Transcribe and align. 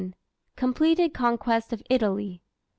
Completed 0.55 1.13
conquest 1.13 1.71
of 1.71 1.83
Italy. 1.87 2.41